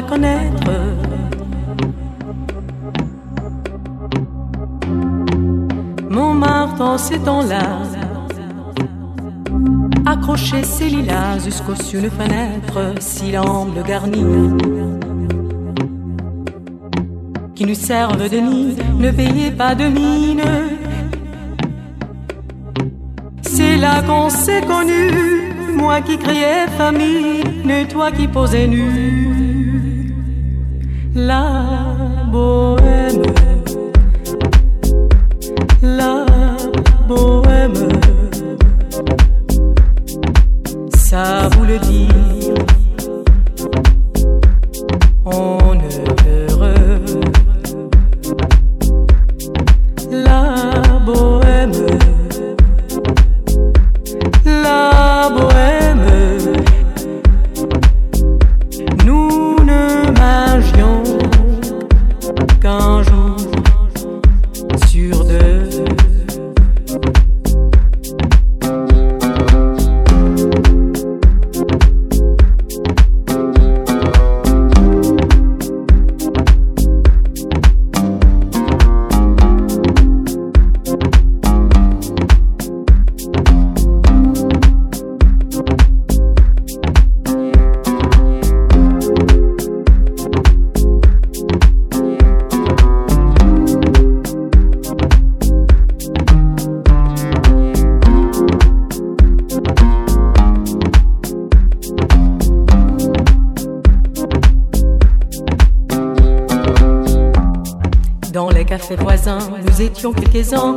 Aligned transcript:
à 0.00 0.02
connaître. 0.02 0.70
Montmartre 6.08 6.82
en 6.82 6.98
ces 6.98 7.18
temps-là 7.18 7.66
accrochait 10.06 10.62
ses 10.62 10.88
lilas 10.88 11.38
jusqu'aux 11.44 11.82
une 11.94 12.10
fenêtre, 12.10 12.78
si 13.00 13.32
le 13.32 13.82
garni 13.82 14.24
qui 17.54 17.66
nous 17.66 17.74
servent 17.74 18.28
de 18.28 18.38
nid, 18.38 18.76
ne 18.98 19.10
veillez 19.10 19.50
pas 19.50 19.74
de 19.74 19.84
mine. 19.84 20.42
C'est 23.42 23.76
là 23.76 24.02
qu'on 24.02 24.30
s'est 24.30 24.62
connus, 24.62 25.76
moi 25.76 26.00
qui 26.00 26.16
criais 26.16 26.66
famille, 26.78 27.42
et 27.68 27.86
toi 27.86 28.10
qui 28.10 28.26
posais 28.26 28.66
nu. 28.66 29.49
la 31.14 32.28
voz. 32.30 32.79
his 110.40 110.54
own. 110.54 110.69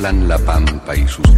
soplan 0.00 0.28
la 0.28 0.38
pampa 0.38 0.96
y 0.96 1.06
sus 1.06 1.29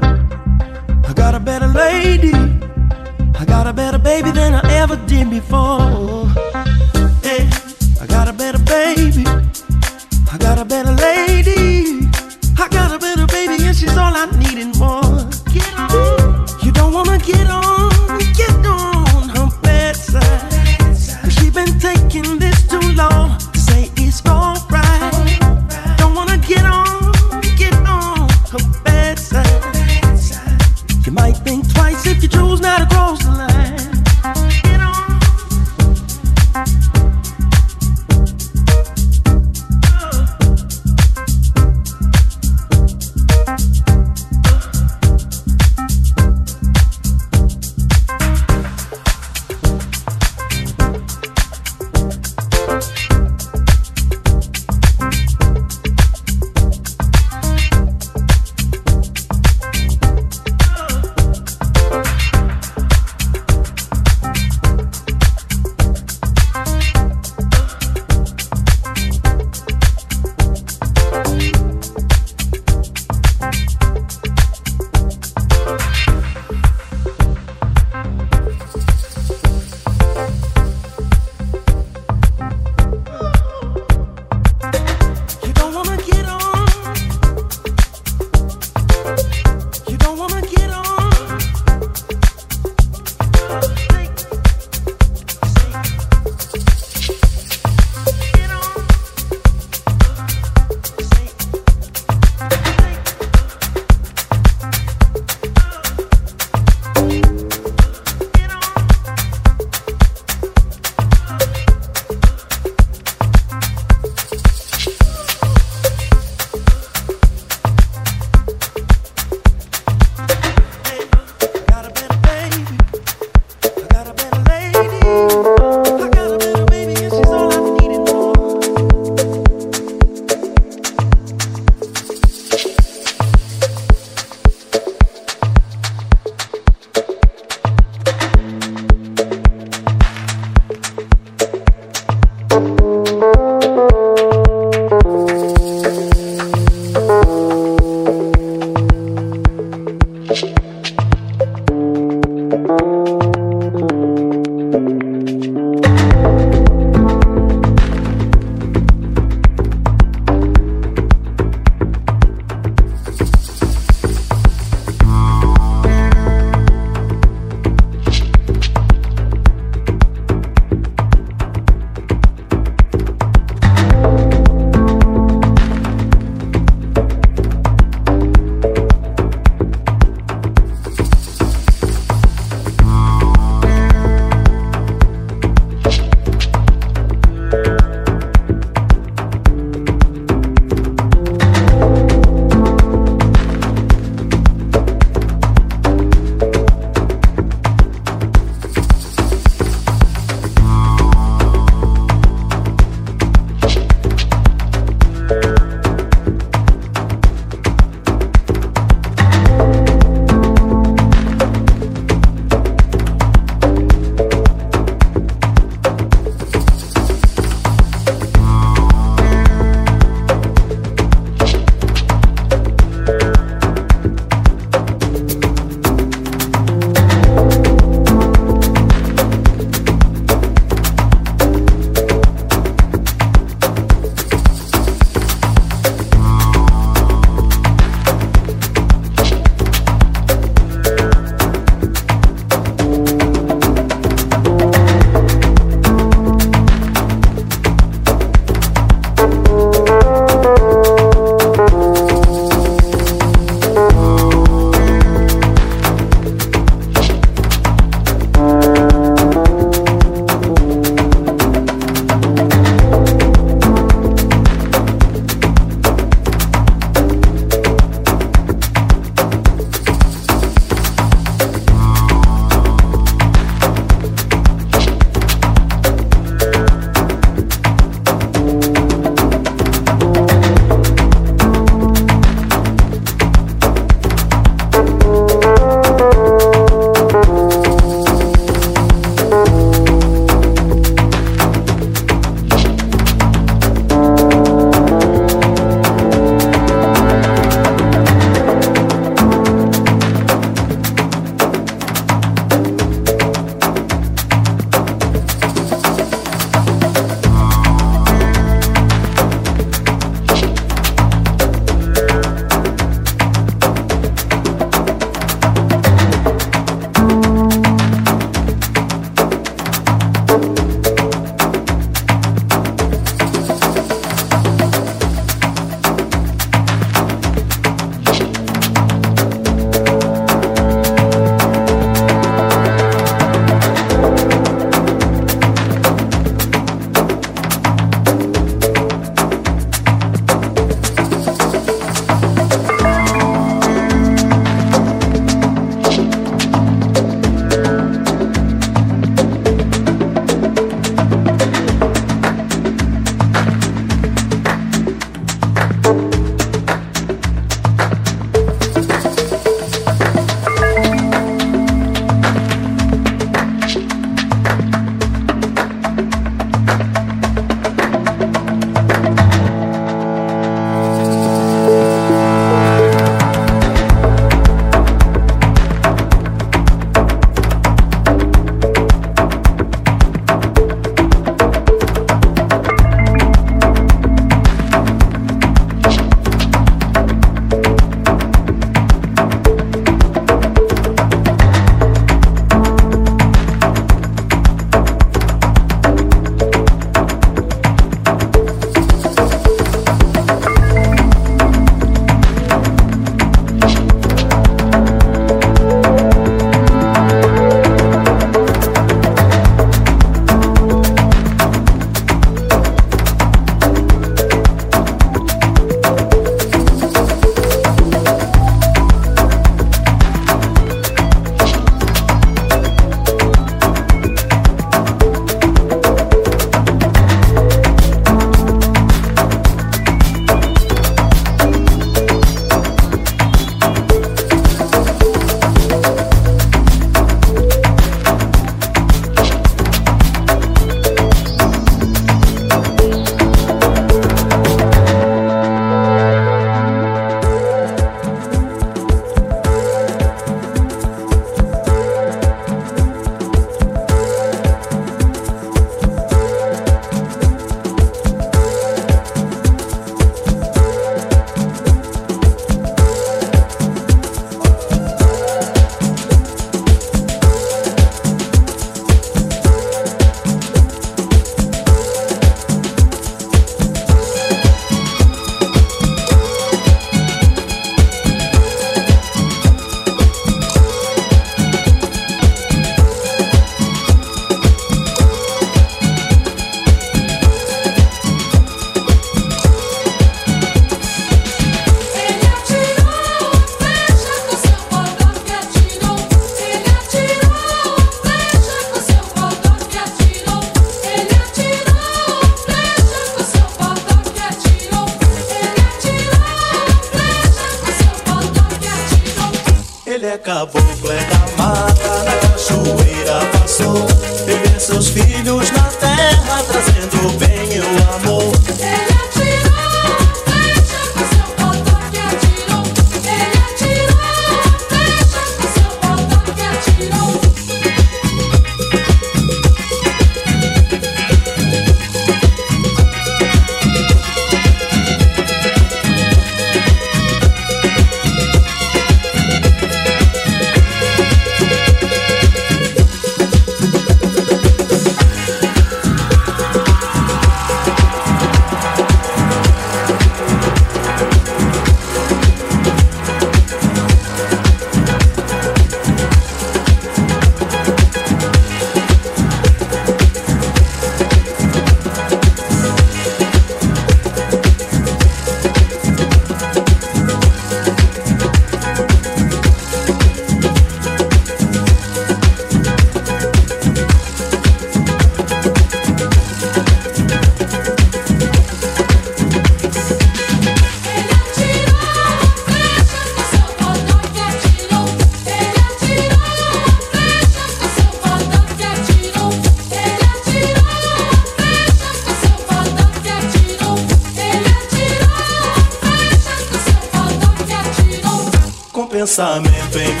pensamento 599.11 599.77
em 599.77 600.00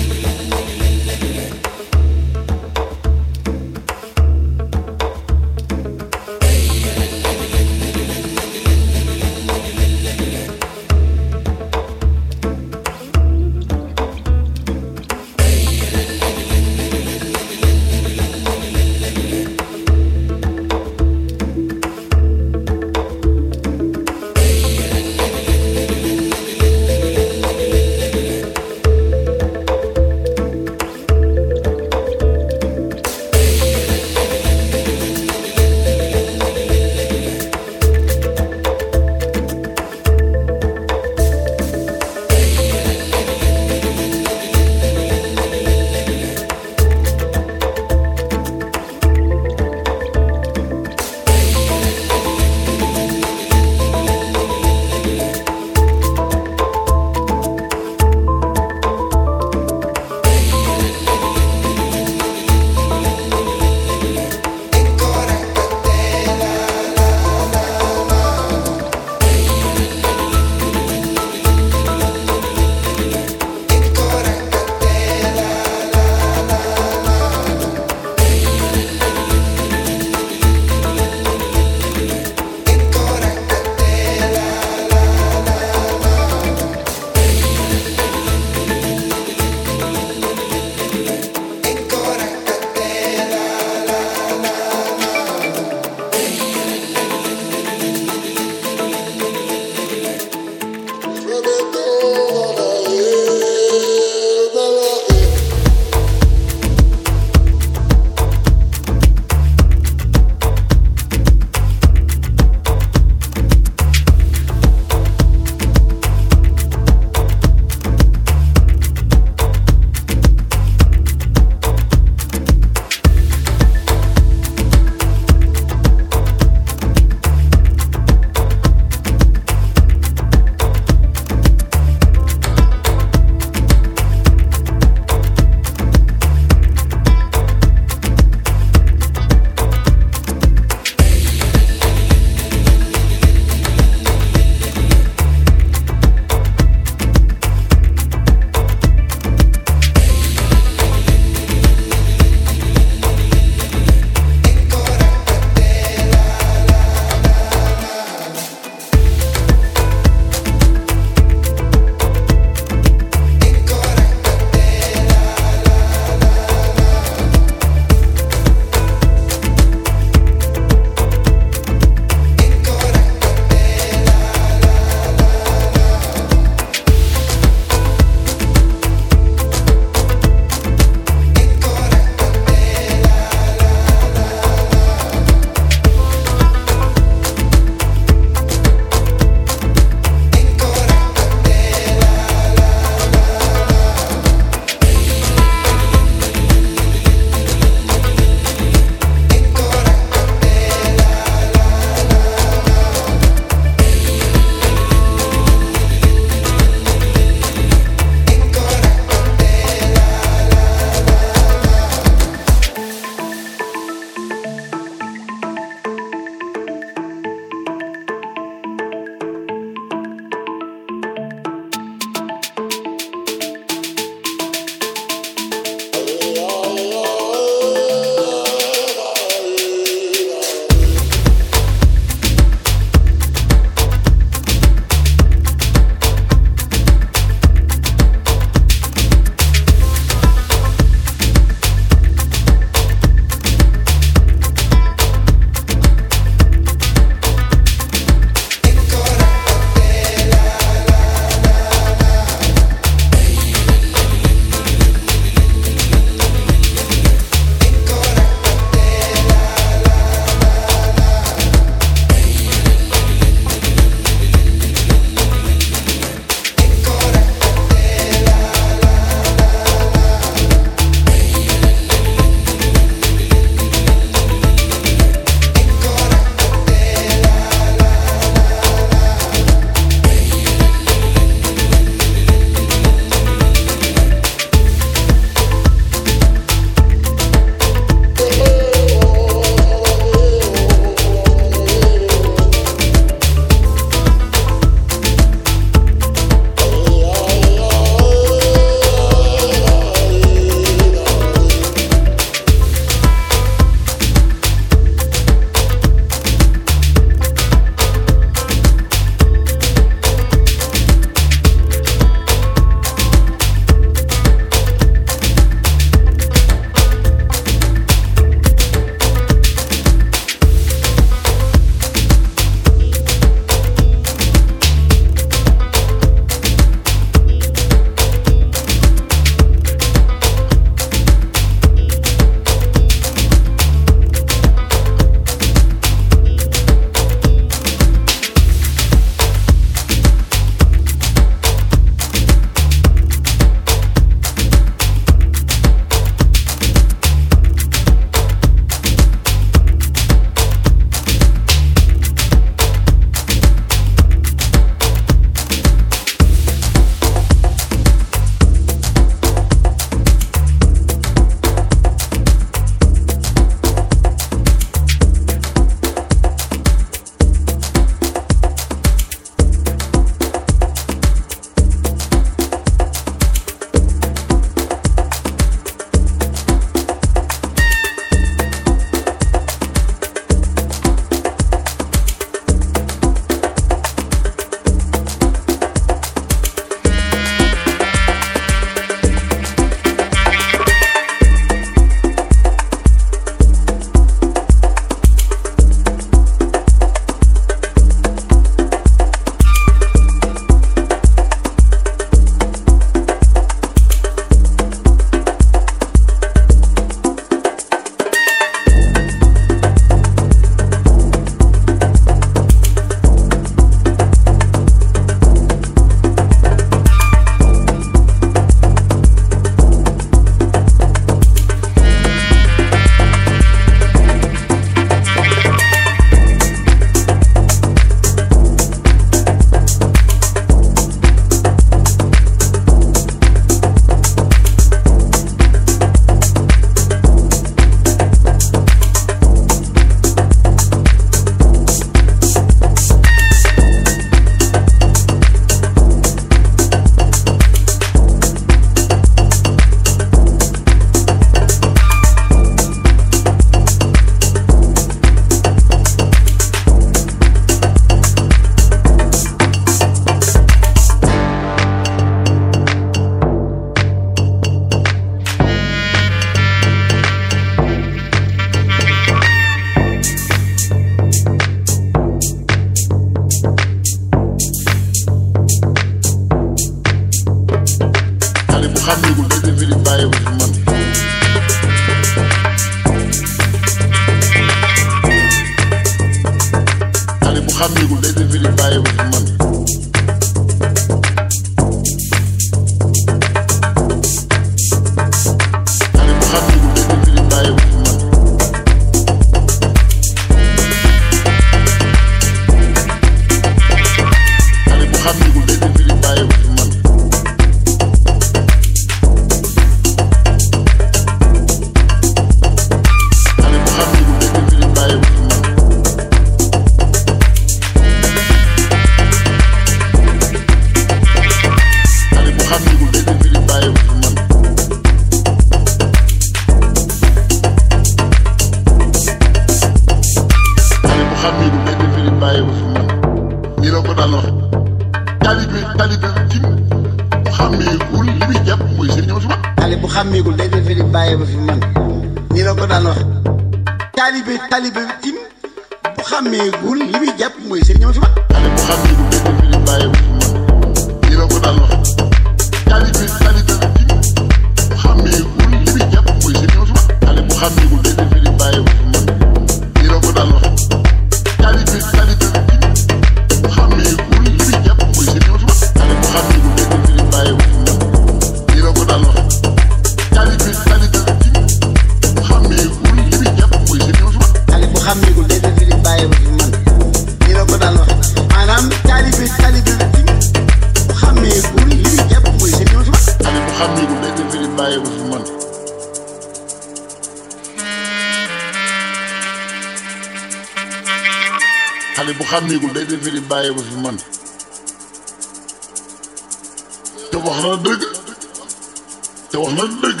dëgg. 599.82 600.00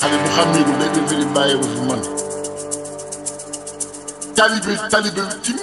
Xale 0.00 0.16
bu 0.22 0.28
xàmmeeku 0.36 0.72
day 0.80 0.90
dem 0.94 1.06
di 1.10 1.26
bàyyi 1.34 1.54
ko 1.60 1.66
fi 1.72 1.80
man. 1.88 2.00
Talibe 4.36 4.72
talibe 4.90 5.22
tim 5.44 5.56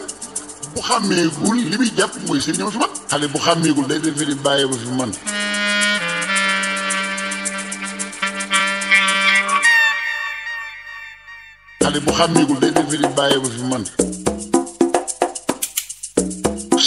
bu 0.76 0.80
xàmmeegul 0.88 1.56
li 1.72 1.78
muy 1.78 1.90
jàpp 1.98 2.14
mooy 2.28 2.40
seen 2.42 2.56
ñoom 2.58 2.72
fi 2.72 2.80
xale 3.12 3.28
bu 3.34 3.38
xàmmeegul 3.46 3.88
day 3.90 4.00
dem 4.00 4.16
di 4.30 4.36
bàyyi 4.46 4.66
ko 4.70 4.76
fi 4.84 4.90
man. 5.00 5.12
Xale 11.82 12.00
day 12.62 12.72
dem 12.76 12.88
di 12.92 12.98
bàyyi 13.18 13.38
ko 13.44 13.50
fi 13.56 13.62
man. 13.72 13.84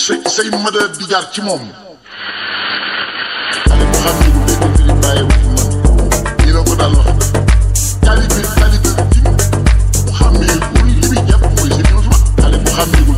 Say 0.05 0.21
say 0.35 0.49
mën 0.51 0.67
a 0.81 1.09
jaar 1.11 1.25
ci 1.33 1.41
moom. 1.43 1.84
xamee 10.19 10.59
ku 10.71 10.79
li 10.87 10.95
muy 11.09 11.19
jàpp 11.29 11.45
me. 11.55 11.63
si 11.75 11.83
biir 11.87 12.07
xam 12.43 12.91
xamee 12.93 13.14